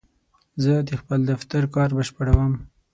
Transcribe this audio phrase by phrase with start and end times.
[0.63, 2.53] زه د خپل دفتر کار بشپړوم.